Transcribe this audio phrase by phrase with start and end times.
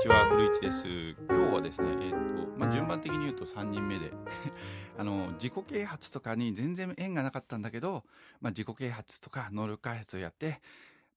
[0.00, 0.86] ちは古市です。
[1.28, 2.16] 今日はですねえっ、と
[2.56, 4.12] まあ順番的に言うと3人目で
[4.96, 8.04] あの自己啓発とかに全然縁がなかったんだけど、
[8.40, 10.60] まあ、自己啓発とか能力開発をやって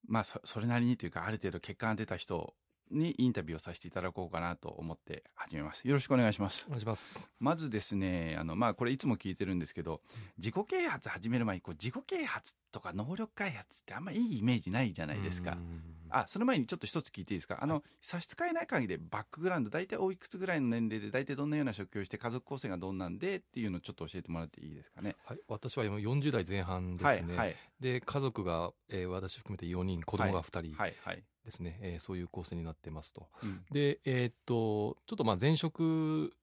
[0.08, 2.56] まあそそれなりにというかある程度結果が出た人
[2.92, 5.88] にインタビューをさせていただこうかなと思って始めます。
[5.88, 6.66] よろしくお願いします。
[6.68, 7.32] お願いします。
[7.40, 10.02] まずですねあのまあこれいつも聞いてるんですけど
[10.38, 15.52] 自己啓発始める前にこう自己啓発とか能力開発ってあんまいいイメージないじゃないですか。
[15.52, 15.82] うん。
[16.14, 17.58] あその前にちょっと一つ聞いていいですか？
[17.62, 25.16] あの、差し支えない限りでバックグラウンド大体おいくつぐらいの年齢で大体どんなような職業をして家族構成がどんなんでっていうのをちょっと教えてもらっていいですかね？
[25.24, 27.38] はい、私は今40代前半ですね。
[27.38, 27.56] はいはい。
[27.80, 30.74] で家族が、えー私含めて4人子供が2人。
[30.76, 33.30] はいはい、ですね、えーそういう構成になってますと。
[33.44, 33.66] うん。
[33.72, 36.34] でえーっとちょっとまあ前職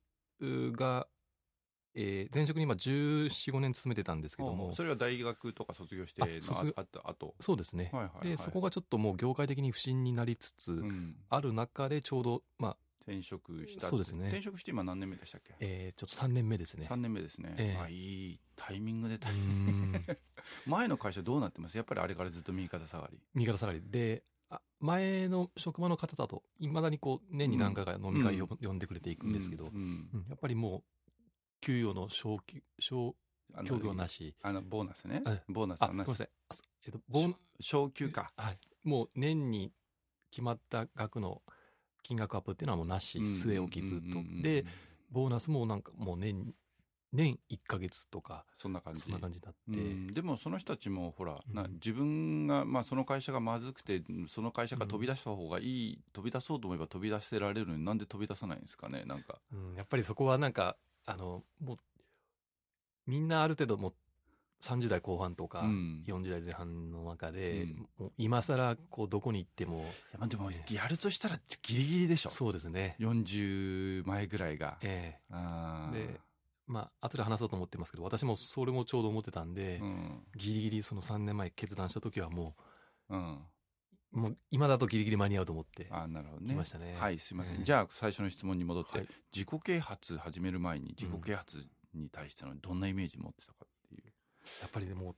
[0.41, 1.07] うが、
[1.95, 4.73] えー前職に今1415年勤めてたんですけども。
[4.73, 8.29] それは大学とか卒業してのああとそうですね、はいはいはい。
[8.31, 11.17] でそこがちょっともう業界的に不振になりつつ、うん。
[11.29, 14.27] ある中でちょうどまあ転職したそうですね。
[14.29, 16.87] 転職して今何年目でしたっけ、えーちょっと3年目ですね。
[16.91, 17.81] 3年目ですね、ええ。
[17.83, 17.93] あい
[18.33, 20.05] いタイミングでうーん。
[20.67, 21.77] 前の会社どうなってます？
[21.79, 23.19] やっぱりあれからずっと右肩下がり。
[23.35, 23.81] 右肩下がり。
[23.83, 24.38] であ
[24.81, 29.71] 前の職場の方だといまだにこう年に何回か飲み会を呼んでくれていくんですけど、や
[30.35, 30.83] っぱりもう
[31.61, 33.15] 給与の昇給昇
[33.55, 34.35] あの協業なし。
[34.43, 35.23] あのボーナスね。
[35.27, 36.29] えボーナスあごめんなはなしさい。
[36.49, 38.33] あすえっとボーナ昇給か。
[38.37, 38.59] はい。
[38.85, 39.73] もう年に
[40.31, 41.43] 決まった額の
[42.03, 43.19] 金額アップっていうのはもうなし。
[43.21, 44.43] 据え置きずっと。
[44.43, 44.65] で
[45.11, 46.55] ボーナスもなんかもう年
[47.13, 49.01] 年1ヶ月とかそんな感じ。
[49.01, 50.15] そんな感じになって、うん。
[50.15, 51.73] でもその人たちもほら、なうん。
[51.75, 59.41] 自分が、まあ、その会社がまずくてその会社が飛び出した方がいい、飛び出そうと思えば飛び出せられるのになんで飛び出さないんですかねなんか。
[59.53, 59.75] うん。
[59.75, 61.77] やっぱりそこはなんかあのもう
[63.07, 63.95] みんなある程度もう
[64.61, 66.03] 30代後半とか、うん。
[66.07, 67.89] 40代前半の中で、うん。
[67.99, 69.85] もう今更こうどこに行っても
[70.19, 70.65] まあでもね。
[70.71, 72.31] やるとしたらギリギリでしょ。
[72.31, 72.97] そうですね。
[72.99, 75.97] 40前ぐらいが、えあー。
[75.97, 76.28] えで
[76.69, 80.23] まあ後で話そうと思ってますけど私もそれもちょうど思ってたんで、うん。
[80.37, 82.55] ギリギリその3年前決断した時はも
[83.09, 83.39] うん。
[84.13, 86.55] うもう今だとギリギリ間に合うと思ってあーなるほどね。
[86.55, 86.95] 来ましたね。
[86.99, 87.65] はいすいません、ええ。
[87.65, 89.09] じゃあ最初の質問に戻って、はい。
[89.35, 94.05] 自己啓発始める前に自己啓発に対してのどんなイメージ持ってたかっていう、
[94.61, 95.15] やっぱりでも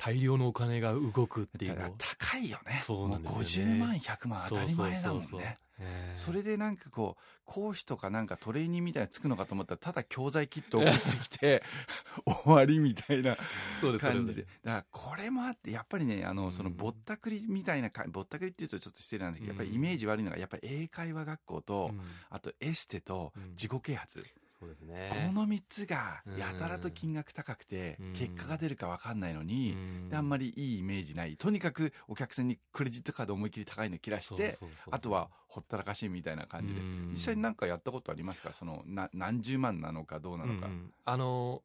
[0.00, 1.92] 大量のお金が動くっていう。
[1.98, 2.72] 高いよね。
[2.82, 3.74] そうなんですよね。
[3.74, 5.26] もう50万100万当たり前だもんね。
[5.26, 5.56] そうそうそうそう。
[5.80, 6.12] ええ。
[6.14, 11.62] それでなんかこう講師とかなんかトレーニーみたいなのつくのかと思ったらただ教材キットを送ってきて
[12.24, 13.36] 終わりみたいな
[13.78, 14.42] そうです感じで。
[14.42, 16.52] だからこれもあってやっぱりねあのうん。
[16.52, 22.00] そのぼったくりみたいなかぼったくりっていうとちょっと失礼なんですけどやっぱりイメージ悪いのがやっぱり英会話学校とうん。
[22.30, 23.50] あとエステとうん。
[23.50, 24.24] 自己啓発
[24.60, 25.10] そうですね。
[25.26, 26.36] この3つがうん。
[26.36, 28.12] やたらと金額高くてうん。
[28.12, 29.74] 結果が出るか分かんないのに
[30.12, 31.38] あんまりいいイメージない。
[31.38, 34.58] とにかくお客さんにクレジットカード思いっきり高いの切らして
[34.90, 36.80] あとはほったらかしみたいな感じで。
[36.80, 37.08] うん。
[37.12, 38.52] 実際に何かやったことありますか？
[38.52, 40.68] そのな何十万なのかどうなのか。
[41.06, 41.62] あの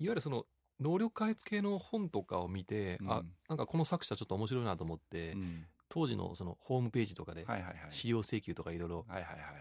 [0.00, 0.46] いわゆるその
[0.80, 3.32] 能力開発系の本とかを見て、あうん。
[3.48, 5.64] なんかこの作者ちょっと面白いなと思って、うん。
[5.88, 7.46] 当時のそのホームページとかで
[7.90, 9.06] 資料請求とかいろいろ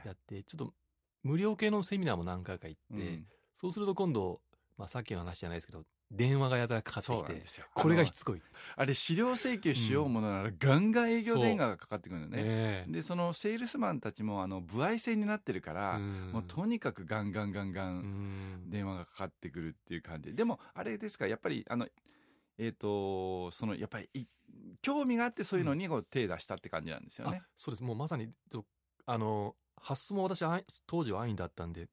[0.04, 0.74] やってちょっと
[1.26, 3.26] 無料系のセミナーも何回か行って、うん。
[3.58, 4.40] そうすると今度、
[4.78, 7.24] まあ、さっきの話じゃないですけど電話がやたらかかってき
[7.56, 8.42] てこれがしつこい、
[8.76, 12.38] あれ資料請求しようものならガンガン営業電話がかかってくるのね。
[12.38, 16.30] ええでそのセールスマンたちもあの歩合制になってるからうん。
[16.32, 18.70] もうとにかくガンガンガンガンうん。
[18.70, 20.36] 電話がかかってくるっていう感じ。
[20.36, 21.88] でもあれですかやっぱりあの
[22.60, 24.26] えっ、とそのやっぱりい
[24.84, 27.40] 興味があってそういうのにこう手出したって感じなんですよね。
[27.42, 27.48] あ。
[27.56, 27.84] そうです。
[27.84, 28.64] もうまさにと
[29.08, 30.44] あの発想も私
[30.88, 31.88] 当時は安易だったんで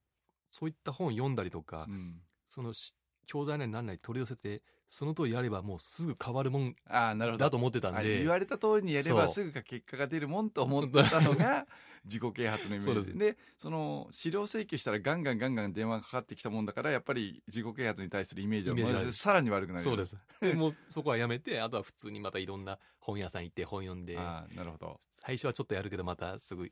[0.50, 2.20] そういった本読んだりとか、うん。
[2.48, 2.94] そのし
[3.26, 7.44] 教材なり何なり取り寄せてその通りやればもうすぐ変わるもんああなるほど。
[7.44, 11.66] だと思ってたんあで言われた通りにやればすぐか結果が出るもんと思ってたのが
[12.04, 13.19] 自己啓発のイメージ。
[13.19, 20.16] でその資料請求したらガンガンガンガン電話がかかってきたもんだからやっぱり自己啓発に対するイメージはさらに悪くなるそうです。
[20.40, 25.00] でもう そこはやめてあとは普通にまたいろんな本屋さん行って本読んでなるほど。
[25.25, 26.70] 最初はちょっとやるけどまたすぐ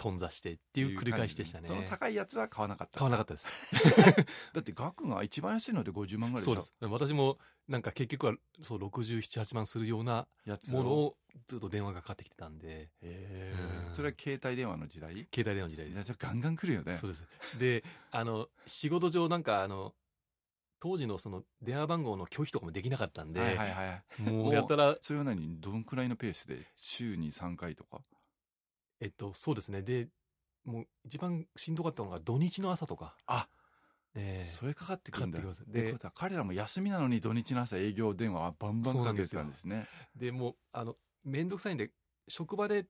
[0.00, 1.68] 頓挫してっていう繰り返しでしたね。
[1.68, 2.98] その高いやつは買わなかった。
[2.98, 3.76] 買わなかったです。
[4.54, 6.74] だって額が一番安いので50万ぐらいそうです。
[6.80, 7.38] 私も
[7.68, 10.26] なんか結局はそう678万するような
[10.70, 11.16] ものを
[11.46, 12.90] ずっと電話がかかってきてたんで。
[13.02, 13.90] へうん。
[13.90, 15.12] ーそれは携帯電話の時代？
[15.12, 16.04] 携帯電話の時代です。
[16.04, 16.96] じゃあガンガン来るよね。
[16.96, 17.58] そうです。
[17.58, 19.94] であの仕事上なんかあの
[20.80, 24.22] 当時のその電話番号の拒否とかもできなかったんで、はいはいはい。
[24.22, 25.60] もうやったらそれは何？
[25.60, 26.66] どんくらいのペースで？
[26.74, 28.00] 週に3回とか？
[29.00, 29.82] えっとそうですね。
[29.82, 30.08] で
[30.64, 33.14] もう一番しんどかったのが土日の朝とか。
[33.26, 33.48] あ
[34.14, 34.44] ええ。
[34.44, 35.40] それかかってくるんだ。
[35.40, 39.86] かかで彼らも休みなのに土日の朝営業電話はバンバンかけてたんですね。
[40.14, 41.90] でもうあの面倒くさいんで
[42.28, 42.86] 職場で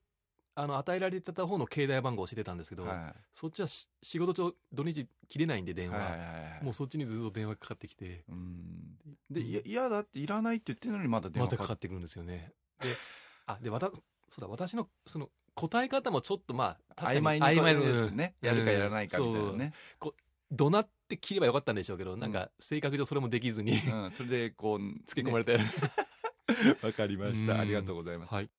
[0.55, 6.17] あの与えられてた方の携帯番号を知ってたんですけど、はそっちはし仕事中土日切れないんでい電話、は
[6.61, 8.25] いもうそっちにずっと電話かかってきて。
[8.29, 8.99] うん。
[9.31, 12.53] でいや嫌だっていらないって言ってるのにまだ電ま話かかったかかってくるんですよね。
[12.81, 12.89] で
[13.47, 13.91] あでわた
[14.29, 15.31] そうだ私のその
[15.69, 18.35] 答え方もちょっとまあ曖昧な曖昧ですね。
[18.41, 19.73] やるかやらないかみたいなね。
[20.51, 24.11] 怒鳴って切ればよかったんでしょうけど、なんか性格上それもできずにうん。
[24.11, 25.59] それでこう つけ込まれて、
[26.83, 27.61] わかりました、うん。
[27.61, 28.35] ありがとうございます。
[28.35, 28.51] はい